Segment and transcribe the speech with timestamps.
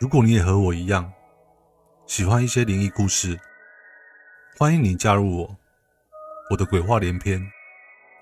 [0.00, 1.12] 如果你也和我一样
[2.06, 3.38] 喜欢一些灵异故事，
[4.56, 5.56] 欢迎你加入我。
[6.50, 7.38] 我的鬼话连篇，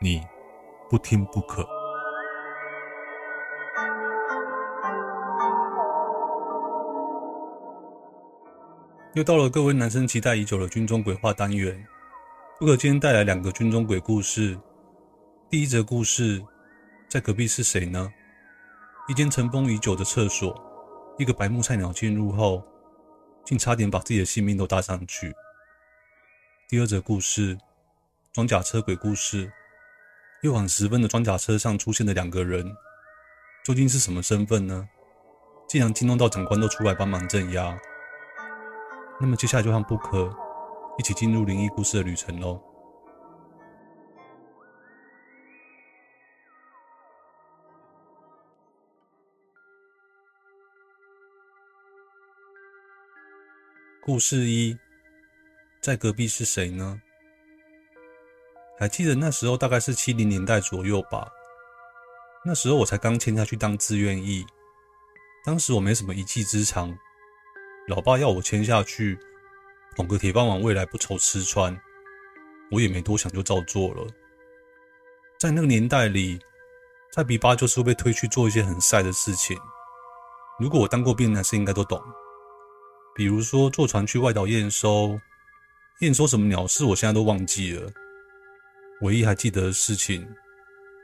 [0.00, 0.20] 你
[0.90, 1.64] 不听不可。
[9.14, 11.86] 又到了各位男生期待已久的军中鬼话单元。
[12.58, 14.58] 不可今天带来两个军中鬼故事。
[15.48, 16.44] 第一则故事，
[17.08, 18.12] 在隔壁是谁呢？
[19.06, 20.60] 一间尘封已久的厕所，
[21.18, 22.62] 一个白目菜鸟进入后，
[23.44, 25.34] 竟差点把自己的性命都搭上去。
[26.68, 27.58] 第二则故事，
[28.32, 29.50] 装甲车鬼故事。
[30.42, 32.64] 夜晚时分的装甲车上出现了两个人，
[33.64, 34.88] 究竟是什么身份呢？
[35.66, 37.76] 竟然惊动到长官都出来帮忙镇压。
[39.20, 40.32] 那么接下来就和布克
[40.98, 42.62] 一起进入灵异故事的旅程喽。
[54.08, 54.74] 故事一，
[55.82, 56.98] 在隔壁是谁呢？
[58.78, 61.28] 还记得那时候大概是七零年代左右吧。
[62.42, 64.46] 那时候我才刚签下去当志愿役，
[65.44, 66.96] 当时我没什么一技之长。
[67.88, 69.18] 老爸要我签下去，
[69.94, 71.78] 捧个铁饭碗，未来不愁吃穿。
[72.70, 74.06] 我也没多想，就照做了。
[75.38, 76.40] 在那个年代里，
[77.12, 79.54] 在比巴就是会被推去做一些很晒的事情。
[80.58, 82.02] 如果我当过兵的男生应该都懂。
[83.18, 85.18] 比如说坐船去外岛验收，
[85.98, 87.90] 验收什么鸟事，我现在都忘记了。
[89.00, 90.24] 唯一还记得的事情，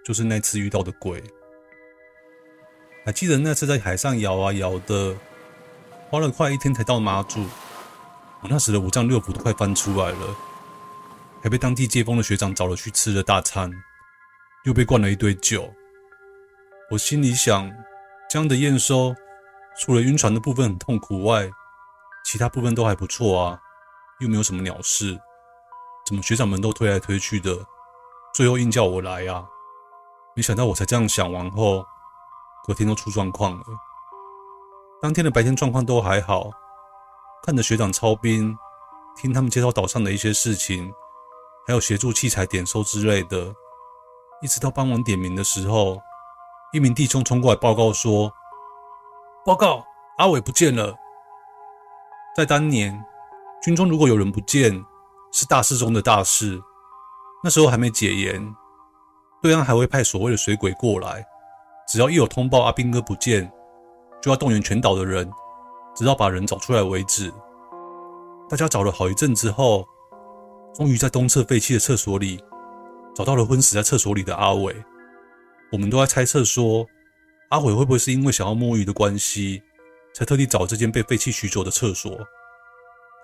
[0.04, 1.20] 就是那次遇到的鬼。
[3.04, 5.16] 还记得那次在海上摇啊摇的。
[6.08, 7.40] 花了快一天才到妈祖，
[8.42, 10.36] 我那时的五脏六腑都快翻出来了，
[11.42, 13.68] 还被当地接风的学长找了去吃了大餐，
[14.66, 15.74] 又被灌了一堆酒。
[16.92, 17.68] 我心里想，
[18.30, 19.12] 这样的验收，
[19.80, 21.50] 除了晕船的部分很痛苦外，
[22.24, 23.60] 其他部分都还不错啊，
[24.20, 25.20] 又没有什么鸟事，
[26.06, 27.54] 怎么学长们都推来推去的，
[28.32, 29.46] 最后硬叫我来啊？
[30.34, 31.84] 没想到我才这样想完后，
[32.66, 33.64] 隔天都出状况了。
[35.02, 36.50] 当天的白天状况都还好，
[37.44, 38.56] 看着学长操兵，
[39.14, 40.92] 听他们介绍岛上的一些事情，
[41.66, 43.54] 还有协助器材点收之类的。
[44.40, 46.00] 一直到傍晚点名的时候，
[46.72, 48.32] 一名弟兄冲过来报告说
[49.44, 49.84] ：“报告，
[50.16, 50.96] 阿伟不见了。”
[52.36, 52.92] 在当年，
[53.62, 54.72] 军中如果有人不见，
[55.32, 56.60] 是大事中的大事。
[57.44, 58.54] 那时候还没解严，
[59.40, 61.24] 对岸还会派所谓的水鬼过来，
[61.86, 63.50] 只要一有通报阿兵哥不见。
[64.20, 65.30] 就要动员全岛的人，
[65.94, 67.30] 直到把人找出来为止。
[68.48, 69.86] 大家找了好一阵之后，
[70.74, 72.42] 终于在东侧废弃的厕所里
[73.14, 74.74] 找到了昏死在厕所里的阿伟。
[75.70, 76.86] 我们都在猜测说，
[77.50, 79.62] 阿伟会不会是因为想要摸鱼的关系，
[80.14, 82.18] 才特地找这间被废弃许久的厕所？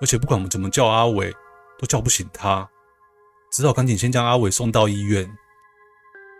[0.00, 1.32] 而且不管我们怎么叫阿伟，
[1.78, 2.68] 都叫不醒他，
[3.52, 5.30] 只好赶紧先将阿伟送到医院。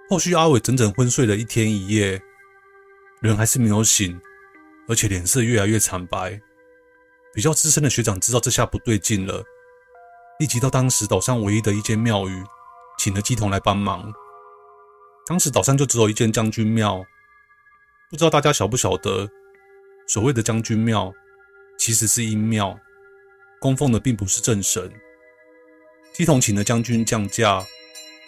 [0.08, 2.20] 后续阿伟整整昏睡了一天一夜，
[3.20, 4.20] 人还是没有醒。
[4.88, 6.40] 而且脸色越来越惨白，
[7.32, 9.44] 比较资深的学长知道这下不对劲了，
[10.40, 12.44] 立即到当时岛上唯一的一间庙宇，
[12.98, 14.12] 请了乩童来帮忙。
[15.26, 17.04] 当时岛上就只有一间将军庙，
[18.10, 19.30] 不知道大家晓不晓得，
[20.12, 21.14] 所谓的将军庙
[21.78, 22.76] 其实是阴庙，
[23.60, 24.92] 供奉的并不是正神。
[26.16, 27.64] 乩童请了将军降驾，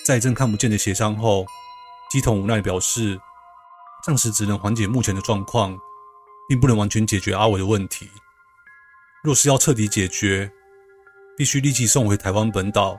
[0.07, 1.45] 在一阵看不见的协商后，
[2.15, 3.21] 乩童无奈表示，
[4.07, 5.77] 暂时只能缓解目前的状况。
[6.49, 8.11] 并不能完全解决阿伟的问题。
[9.23, 10.53] 若是要彻底解决，
[11.35, 12.99] 必须立即送回台湾本岛，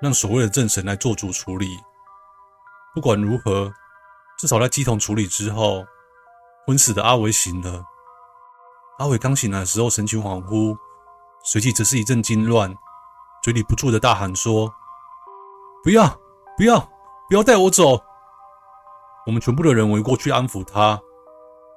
[0.00, 1.68] 让所谓的正神来做主处理。
[2.94, 3.70] 不管如何，
[4.38, 5.84] 至少在乩童处理之后，
[6.64, 7.84] 昏死的阿伟醒了。
[9.02, 10.78] 阿伟刚醒来的时候，神情恍惚，
[11.42, 12.72] 随即则是一阵惊乱，
[13.42, 14.72] 嘴里不住的大喊说
[15.82, 16.06] ：“不要，
[16.56, 16.78] 不要，
[17.28, 18.00] 不要带我走！”
[19.26, 21.00] 我们全部的人围过去安抚他。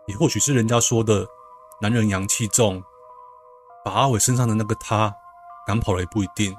[0.05, 1.25] 也或许是人家说的
[1.81, 2.83] 男人阳气重，
[3.83, 5.11] 把阿伟身上的那个他
[5.65, 6.55] 赶跑了也不一定。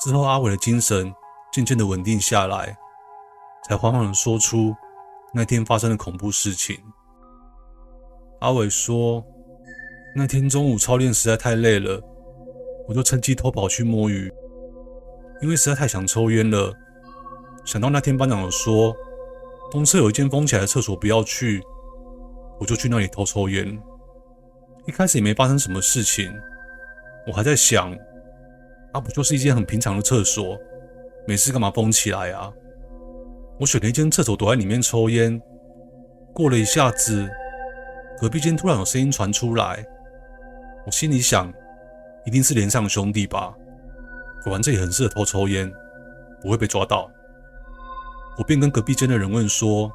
[0.00, 1.14] 之后，阿伟的精神
[1.52, 2.76] 渐渐的稳定下来，
[3.68, 4.74] 才缓缓的说出
[5.32, 6.92] 那天发生的恐怖事情。
[8.40, 9.24] 阿伟说，
[10.14, 12.00] 那天中午操练实在太累了，
[12.86, 14.32] 我就趁机偷跑去摸鱼，
[15.42, 16.72] 因为实在太想抽烟了。
[17.64, 18.96] 想到那天班长有说，
[19.72, 21.60] 东侧有一间封起来的厕所不要去，
[22.60, 23.76] 我就去那里偷抽烟。
[24.86, 26.32] 一开始也没发生什么事情，
[27.26, 27.92] 我还在想，
[28.92, 30.56] 啊，不就是一间很平常的厕所，
[31.26, 32.52] 没事干嘛封起来啊？
[33.58, 35.42] 我选了一间厕所，躲在里面抽烟。
[36.32, 37.28] 过了一下子，
[38.20, 39.84] 隔壁间突然有声音传出来，
[40.84, 41.52] 我心里想，
[42.24, 43.54] 一定是连上兄弟吧。
[44.42, 45.72] 果然这里很适合偷抽烟，
[46.42, 47.08] 不会被抓到。
[48.36, 49.92] 我便跟隔壁间的人问说：“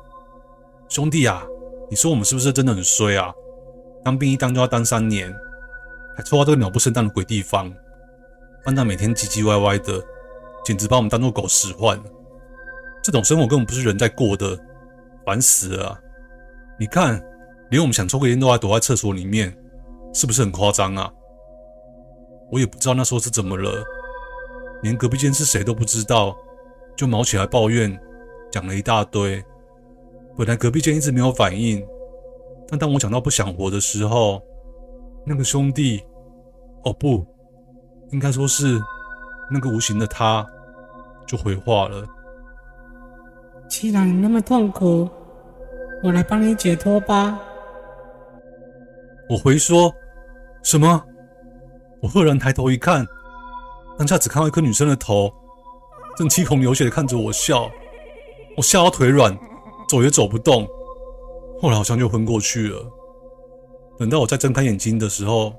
[0.87, 1.43] 兄弟啊，
[1.89, 3.33] 你说我们是不是真的很衰啊？
[4.05, 5.33] 当兵一当就要当三年，
[6.15, 7.73] 还抽到这个鸟不生蛋的鬼地方。
[8.63, 10.01] 班长每天唧唧歪歪的，
[10.63, 11.99] 简直把我们当做狗使唤。
[13.01, 14.57] 这种生活根本不是人在过的，
[15.25, 15.99] 烦死了！
[16.79, 17.21] 你看，
[17.69, 19.55] 连我们想抽个烟都还躲在厕所里面，
[20.13, 21.11] 是不是很夸张啊？
[22.51, 23.83] 我也不知道那时候是怎么了，
[24.81, 26.35] 连隔壁间是谁都不知道，
[26.95, 27.97] 就毛起来抱怨。”
[28.51, 29.43] 讲了一大堆，
[30.37, 31.83] 本来隔壁间一直没有反应，
[32.67, 34.39] 但当我讲到不想活的时候，
[35.25, 36.03] 那个兄弟，
[36.83, 37.25] 哦不，
[38.11, 38.79] 应该说是
[39.49, 40.45] 那个无形的他，
[41.25, 42.05] 就回话了。
[43.67, 45.09] 既然你那么痛苦，
[46.03, 47.39] 我来帮你解脱吧。
[49.29, 49.93] 我回说，
[50.63, 51.03] 什么？
[52.01, 53.05] 我赫然抬头一看，
[53.97, 55.33] 当下只看到一颗女生的头，
[56.17, 57.71] 正七孔流血的看着我笑。
[58.57, 59.35] 我吓到腿软，
[59.87, 60.67] 走也走不动，
[61.61, 62.85] 后来好像就昏过去了。
[63.97, 65.55] 等到我再睁开眼睛的时候，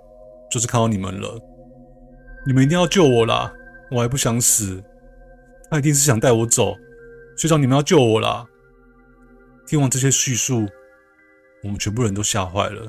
[0.50, 1.40] 就是看到你们了。
[2.46, 3.50] 你们一定要救我啦！
[3.90, 4.82] 我还不想死，
[5.70, 6.74] 他一定是想带我走。
[7.38, 8.46] 学长，你们要救我啦！
[9.66, 10.66] 听完这些叙述，
[11.62, 12.86] 我们全部人都吓坏了。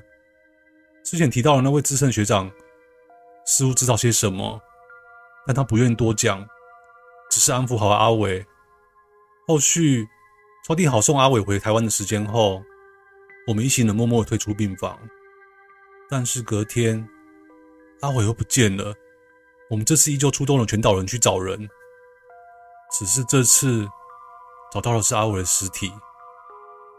[1.06, 2.52] 之前提到的那位资深学长，
[3.46, 4.60] 似乎知道些什么，
[5.46, 6.44] 但他不愿多讲，
[7.30, 8.44] 只是安抚好阿伟。
[9.48, 10.08] 后续
[10.68, 12.64] 敲定好送阿伟回台湾的时间后，
[13.46, 15.00] 我们一行人默默退出病房。
[16.10, 17.08] 但是隔天，
[18.02, 18.92] 阿伟又不见了。
[19.70, 21.70] 我们这次依旧出动了全岛人去找人，
[22.98, 23.88] 只是这次
[24.72, 25.94] 找到的是阿伟的尸体。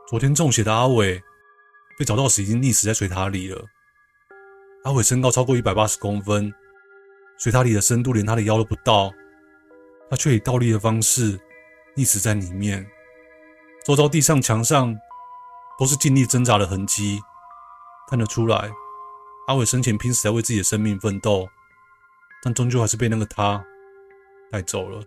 [0.07, 1.21] 昨天中邪的阿伟
[1.99, 3.65] 被找到时已经溺死在水塔里了。
[4.87, 6.55] 阿伟身高超过一百八十公分，
[7.39, 9.13] 水塔里的深度连他的腰都不到，
[10.09, 11.41] 他却以倒立的方式。
[11.97, 12.87] 溺死在里面，
[13.85, 14.97] 周遭地上、墙上
[15.77, 17.19] 都是尽力挣扎的痕迹，
[18.09, 18.71] 看得出来，
[19.49, 21.49] 阿伟生前拼死在为自己的生命奋斗，
[22.45, 23.65] 但终究还是被那个他
[24.53, 25.03] 带走了。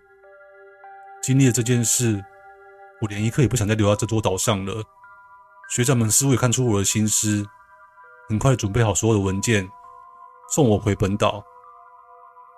[1.22, 2.22] 经历了这件事，
[3.00, 4.84] 我连一刻也不想再留在这座岛上了。
[5.70, 7.46] 学长们似乎也看出我的心思，
[8.30, 9.68] 很快准备好所有的文件，
[10.50, 11.44] 送我回本岛。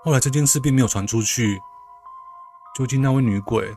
[0.04, 1.62] 后来这件事并没有传出去，
[2.76, 3.74] 究竟那位女鬼？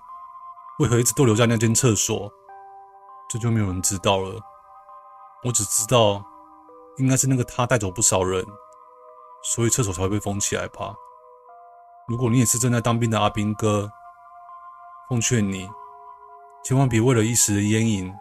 [0.81, 2.29] 为何一直都留在那间厕所？
[3.29, 4.41] 这就没有人知道了。
[5.45, 6.21] 我只知道，
[6.97, 8.45] 应该是那个他带走不少人，
[9.45, 10.97] 所以厕所才会被封起来吧。
[12.09, 13.89] 如果你也是正在当兵的阿兵哥，
[15.09, 15.71] 奉劝你，
[16.65, 18.13] 千万别为了一时的烟瘾，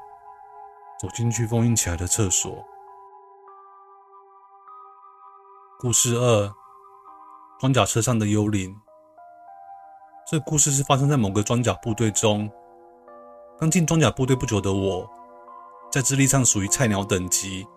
[1.01, 2.63] 走进去封印起来的厕所。
[5.83, 6.49] 故事二：
[7.59, 8.73] 装甲车上的幽灵。
[10.25, 12.49] 这故事是发生在某个装甲部队中。
[13.59, 15.05] 刚进装甲部队不久的我，
[15.91, 17.67] 在资历上属于菜鸟等级。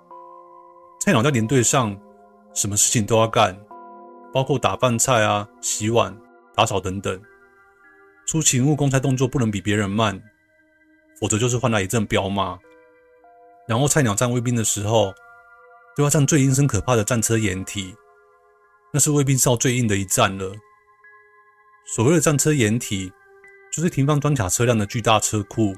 [1.01, 2.01] 菜鸟在连队上，
[2.55, 3.59] 什么事情都要干，
[4.33, 6.17] 包括打饭菜啊、洗碗、
[6.55, 7.21] 打扫等等。
[8.25, 10.23] 出勤务、公差动作不能比别人慢，
[11.21, 12.57] 否则就是换来一阵彪骂。
[13.67, 15.13] 然后菜鸟站卫兵的时候，
[15.97, 17.97] 都要站最阴森可怕的战车掩体，
[18.93, 20.55] 那是卫兵哨最硬的一站了。
[21.87, 23.11] 所谓的战车掩体，
[23.73, 25.75] 就是停放装甲车辆的巨大车库。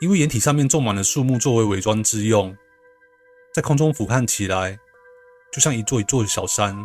[0.00, 2.54] 因为掩体上面种满了树木，作为伪装之用，
[3.54, 4.76] 在空中俯瞰起来，
[5.52, 6.76] 就像一座一座的小山。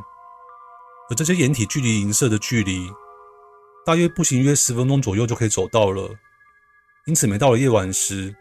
[1.10, 2.88] 而这些掩体距离营舍的距离，
[3.84, 6.08] 大约步行约十分钟左右就可以走到了。
[7.08, 8.34] 因此，每到了夜晚时，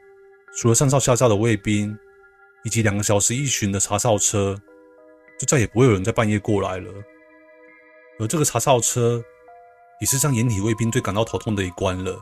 [0.58, 1.99] 除了上哨下哨的卫兵，
[2.64, 4.61] 以及两个小时一巡的查哨车，
[5.38, 6.93] 就再也不会有人在半夜过来了。
[8.19, 9.23] 而这个查哨车，
[10.00, 12.12] 也是让掩体卫兵最感到头痛的一关了，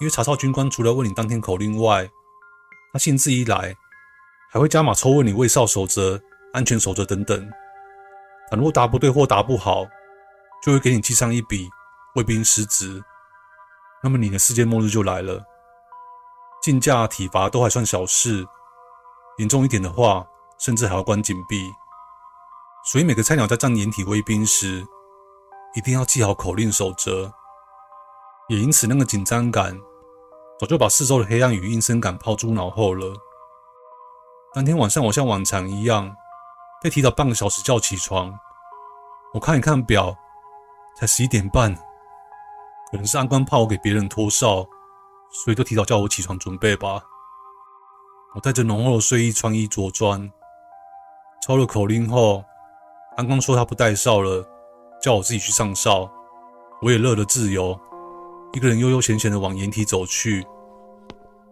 [0.00, 2.08] 因为查哨军官除了问你当天口令外，
[2.92, 3.74] 他兴致一来，
[4.50, 6.20] 还会加码抽问你卫哨守则、
[6.52, 7.50] 安全守则等等。
[8.50, 9.86] 倘若答不对或答不好，
[10.62, 11.68] 就会给你记上一笔
[12.14, 13.02] 卫兵失职。
[14.02, 15.42] 那么你的世界末日就来了。
[16.62, 18.46] 竞价、体罚都还算小事，
[19.38, 20.26] 严重一点的话，
[20.58, 21.72] 甚至还要关禁闭。
[22.84, 24.86] 所以每个菜鸟在站掩体卫兵时，
[25.74, 27.32] 一定要记好口令守则。
[28.48, 29.74] 也因此，那个紧张感
[30.60, 33.14] 早就把四周的黑暗与阴森感抛诸脑后了。
[34.52, 36.14] 当天晚上，我像往常一样
[36.82, 38.38] 被提早半个小时叫起床。
[39.32, 40.16] 我看一看表，
[40.94, 41.74] 才十一点半，
[42.92, 44.64] 可能是安官怕我给别人拖哨，
[45.32, 47.02] 所以就提早叫我起床准备吧。
[48.34, 50.28] 我带着浓厚的睡意穿衣着装，
[51.40, 52.44] 抄了口令后，
[53.16, 54.44] 安官说他不带哨了，
[55.00, 56.10] 叫我自己去上哨。
[56.82, 57.78] 我也乐得自由，
[58.52, 60.44] 一个人悠悠闲闲的往掩体走去。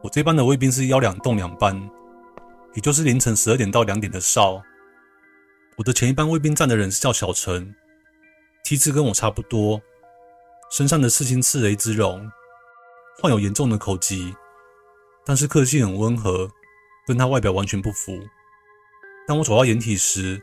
[0.03, 1.89] 我这班的卫兵是幺两洞两班，
[2.75, 4.61] 也就是凌晨十二点到两点的哨。
[5.77, 7.75] 我的前一班卫兵站的人是叫小陈，
[8.65, 9.81] 梯次跟我差不多，
[10.71, 12.29] 身上的刺青刺雷之龙，
[13.23, 14.35] 患有严重的口疾，
[15.25, 16.51] 但是个性很温和，
[17.07, 18.21] 跟他外表完全不符。
[19.27, 20.43] 当我走到掩体时，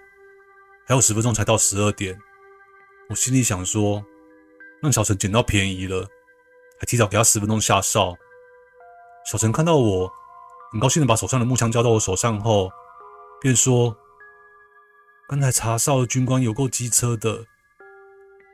[0.87, 2.17] 还有十分钟才到十二点，
[3.09, 4.03] 我心里想说，
[4.81, 6.07] 让小陈捡到便宜了，
[6.79, 8.15] 还提早给他十分钟下哨。
[9.29, 10.11] 小陈看到我，
[10.71, 12.71] 很高兴的把手上的木枪交到我手上后，
[13.41, 13.95] 便说。
[15.27, 17.45] 刚才查哨的军官有够机车的，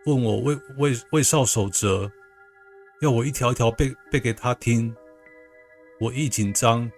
[0.06, 2.12] 问我卫卫卫哨守则，
[3.00, 4.94] 要我一条一条背背给他听。
[6.02, 6.92] 我一紧张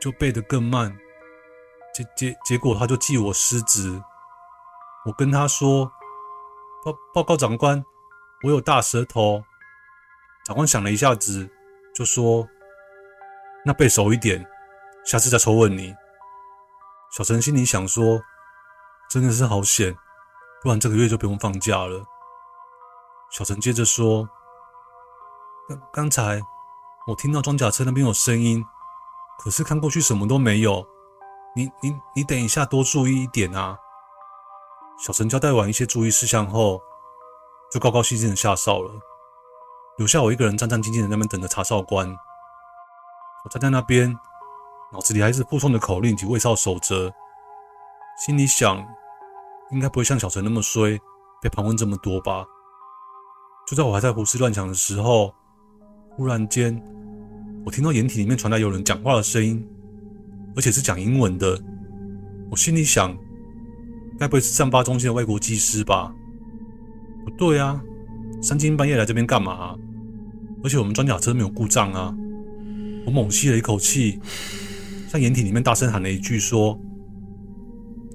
[0.00, 0.96] 就背得更慢，
[1.94, 4.02] 结结结果他就记我失职。
[5.04, 5.90] 我跟他说
[6.84, 7.84] 报报告长官，
[8.42, 9.44] 我有大舌头。
[10.44, 11.48] 长官想了一下子，
[11.94, 12.48] 就说
[13.64, 14.44] ：“那背熟一点，
[15.04, 15.94] 下次再抽问你。”
[17.12, 18.20] 小陈心里想说。
[19.12, 19.92] 真的是好险，
[20.62, 22.04] 不然这个月就不用放假了。
[23.32, 24.28] 小陈接着说
[25.68, 26.40] ：“刚刚才
[27.08, 28.64] 我听到装甲车那边有声音，
[29.42, 30.86] 可是看过去什么都没有。
[31.56, 33.78] 你你你等一下多注意一点啊。”
[35.02, 36.78] 小陈交代完一些注意事项后，
[37.72, 38.92] 就高高兴兴的下哨了，
[39.96, 42.06] 留下我一个人战战兢兢的那边等着查哨官。
[43.42, 44.14] 我站在那边，
[44.92, 47.10] 脑子里还是复诵的口令及卫哨守则，
[48.26, 48.86] 心里想。
[49.70, 51.00] 应该不会像小陈那么衰，
[51.40, 52.44] 被盘问这么多吧？
[53.66, 55.32] 就在我还在胡思乱想的时候，
[56.10, 56.76] 忽然间，
[57.64, 59.64] 我听到掩体里面传来有人讲话的声音，
[60.56, 61.60] 而且是讲英文的。
[62.50, 63.16] 我心里想，
[64.18, 66.14] 该不会是战八中心的外国技师吧？
[67.24, 67.80] 不对啊，
[68.42, 69.76] 三更半夜来这边干嘛？
[70.62, 72.14] 而且我们装甲车没有故障啊！
[73.06, 74.20] 我猛吸了一口气，
[75.08, 76.78] 向掩体里面大声喊了一句：“说，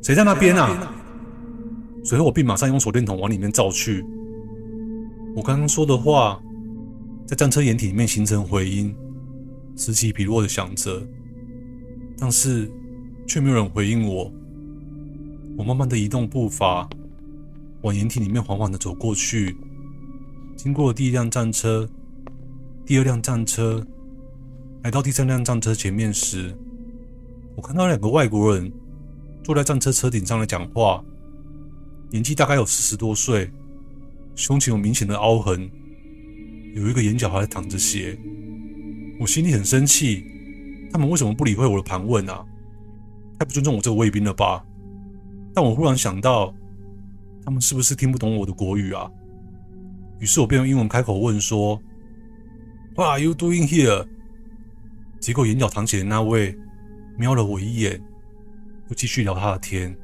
[0.04, 0.94] 谁在那边啊？”
[2.06, 4.06] 随后，我便马上用手电筒往里面照去。
[5.36, 6.40] 我刚刚说的话，
[7.26, 8.96] 在战车掩体里面形成回音，
[9.76, 11.06] 此起彼落的响着，
[12.18, 12.72] 但是
[13.28, 14.32] 却没有人回应我。
[15.58, 16.90] 我慢慢的移动步伐，
[17.82, 19.56] 往掩体里面缓缓的走过去。
[20.56, 21.88] 经过第一辆战车，
[22.86, 23.86] 第二辆战车，
[24.84, 26.56] 来到第三辆战车前面时，
[27.56, 28.72] 我看到两个外国人
[29.44, 31.04] 坐在战车车顶上来讲话。
[32.12, 33.52] 年纪大概有四十多岁，
[34.36, 35.70] 胸前有明显的凹痕，
[36.74, 38.18] 有一个眼角还在淌着血。
[39.20, 40.26] 我心里很生气，
[40.92, 42.46] 他们为什么不理会我的盘问啊？
[43.40, 44.66] 太不尊重我这个卫兵了吧？
[45.54, 46.54] 但我忽然想到，
[47.44, 49.10] 他们是不是听不懂我的国语啊？
[50.20, 51.82] 于是我便用英文开口问说
[52.96, 54.06] ：“What are you doing here？”
[55.20, 56.58] 结果眼角淌血的那位
[57.18, 58.02] 瞄了我一眼，
[58.90, 59.96] 又继续聊他的天。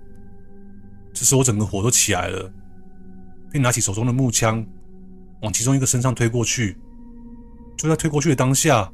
[1.14, 2.52] 这时我整个火都起来了，
[3.52, 4.66] 便拿起手中的木枪，
[5.42, 6.78] 往其中一个身上推过去。
[7.78, 8.92] 就在推过去的当下，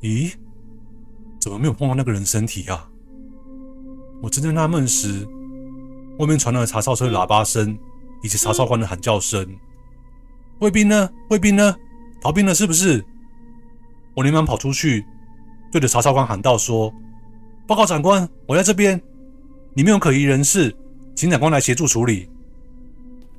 [0.00, 0.32] 咦，
[1.40, 2.88] 怎么没有碰到那个人身体啊？
[4.22, 5.26] 我正在纳闷时，
[6.18, 7.78] 外面传来了查哨车的喇叭声
[8.22, 9.46] 以及查哨官的喊叫声
[10.60, 11.10] ：“卫兵呢？
[11.30, 11.74] 卫兵呢？
[12.20, 13.04] 逃兵了是不是？”
[14.14, 15.04] 我连忙跑出去，
[15.72, 16.92] 对着查哨官喊道：“说，
[17.66, 19.00] 报告长官，我在这边，
[19.74, 20.74] 里面有可疑人士。”
[21.14, 22.30] 请长官来协助处理。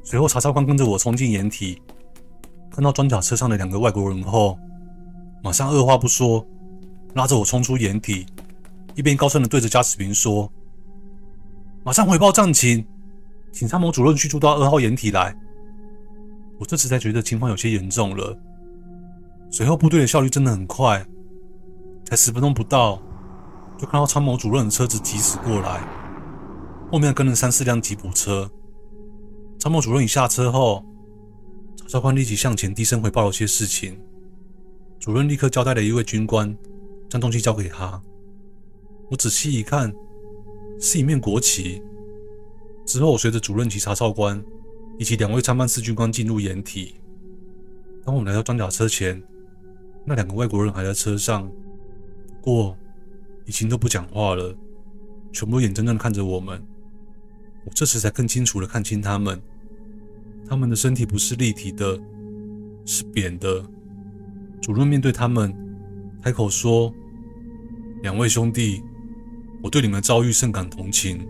[0.03, 1.82] 随后，查哨官跟着我冲进掩体，
[2.70, 4.58] 看到装甲车上的两个外国人后，
[5.43, 6.45] 马上二话不说，
[7.15, 8.25] 拉着我冲出掩体，
[8.95, 10.51] 一边高声的对着驾驶员说
[11.83, 12.86] ：“马上回报战情，
[13.51, 15.36] 请参谋主任去驻到二号掩体来。”
[16.60, 18.38] 我这时才觉得情况有些严重了。
[19.50, 21.03] 随后，部队的效率真的很快，
[22.05, 23.01] 才十分钟不到，
[23.79, 25.81] 就看到参谋主任的车子疾驶过来。
[26.91, 28.48] 后面跟了三四辆吉普车。
[29.57, 30.86] 参谋主任一下车后，
[31.75, 34.00] 查哨官立即向前低声回报了些事情。
[35.01, 36.55] 主任立刻交代了一位军官，
[37.10, 38.00] 将东西交给他。
[39.10, 39.91] 我仔细一看，
[40.79, 41.81] 是一面国旗。
[42.86, 44.39] 之后，我随着主任及查哨官
[45.00, 46.93] 以及两位参办士军官进入掩体。
[48.05, 49.20] 当我们来到装甲车前，
[50.05, 51.51] 那两个外国人还在车上，
[52.27, 52.77] 不过
[53.48, 54.55] 已经都不讲话了，
[55.34, 56.63] 全部眼睁睁看着我们。
[57.65, 59.41] 我这时才更清楚地看清他们，
[60.48, 62.00] 他们的身体不是立体的，
[62.86, 63.65] 是扁的。
[64.62, 65.53] 主任面对他们，
[66.24, 66.94] 开口说
[68.03, 68.84] ：“两位兄弟，
[69.62, 71.27] 我对你们的遭遇甚感同情。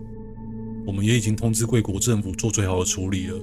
[0.86, 3.38] 我们也已经通知贵国政府做最好的处理了，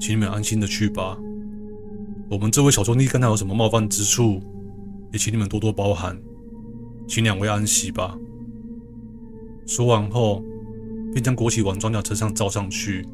[0.00, 1.16] 请你们安心的去吧。
[2.28, 4.42] 我们这位小兄弟跟他有什么冒犯之处，
[5.12, 6.20] 也请你们多多包涵。
[7.06, 8.18] 请两位安息吧。”
[9.66, 10.42] 说完后。
[11.12, 13.08] 便将国旗往装甲车上罩上去。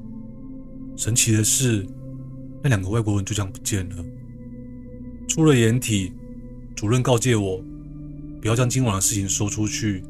[0.97, 1.87] 神奇的是，
[2.61, 4.05] 那两个外国人就这样不见了。
[5.29, 6.13] 出了掩体，
[6.77, 7.63] 主任告诫我，
[8.41, 10.05] 不要将今晚的事情说出去，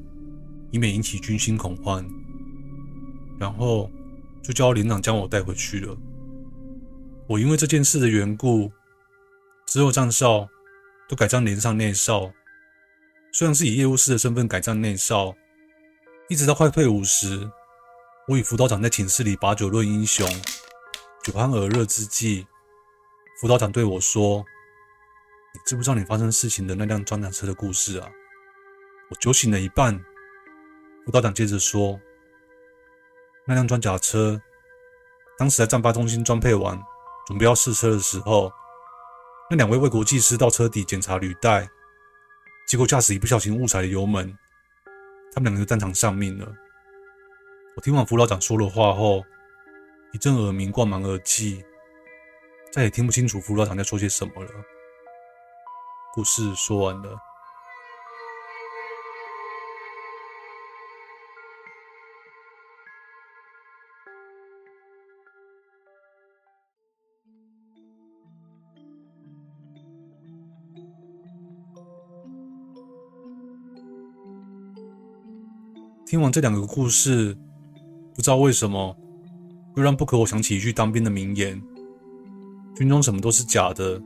[0.70, 2.04] 以免引起军心恐慌。
[3.38, 3.90] 然后
[4.42, 5.96] 就叫连长将我带回去了。
[7.28, 8.70] 我因为这件事的缘故，
[9.66, 10.48] 之后站哨
[11.08, 12.32] 都改站连上内哨。
[13.32, 15.34] 虽然是以业务士的身份改站内哨，
[16.28, 17.50] 一直到快退伍时。
[18.28, 20.28] 我与辅导长在寝室里把酒论英雄，
[21.24, 22.46] 酒酣耳热之际，
[23.40, 24.44] 辅导长对我说
[25.54, 28.08] ：“你知不知道你发生事情的那辆装甲车的故事啊？”
[29.10, 29.98] 我酒醒了一半，
[31.04, 32.00] 辅导长接着说
[33.46, 34.40] ：“那辆装甲车
[35.36, 36.80] 当时在战发中心装配完，
[37.26, 38.50] 准备要试车的时候，
[39.50, 41.68] 那两位外国技师到车底检查履带，
[42.66, 44.34] 结果驾驶一不小心误踩了油门，
[45.34, 46.50] 他们两个就当场丧命了。”
[47.76, 49.24] 我听完辅导长说了话后，
[50.12, 51.62] 一阵耳鸣灌满耳际，
[52.70, 54.50] 再也听不清楚辅导长在说些什么了。
[56.14, 57.18] 故事说完了。
[76.06, 77.36] 听完这两个故事。
[78.14, 78.96] 不知道为什么
[79.76, 81.60] 又让不可我想起一句当兵的名言
[82.76, 84.00] ：“军中什么都是假的，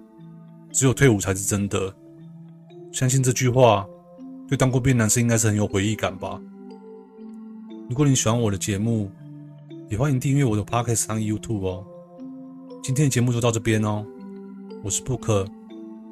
[0.77, 1.93] 只有退伍才是真的。”
[2.93, 3.87] 相信这句话
[4.47, 6.41] 对当过兵男生应该是很有回忆感吧。
[7.89, 9.11] 如果你喜欢我的节目，
[9.89, 11.85] 也欢迎订阅我的 Podcast 和 YouTube 哦。
[12.83, 14.05] 今天的节目就到这边哦，
[14.85, 15.47] 我是 Book，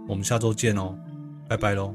[0.09, 0.99] 我们下周见哦，
[1.49, 1.95] 拜拜喽。